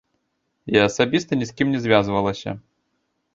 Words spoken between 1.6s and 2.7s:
кім не звязвалася.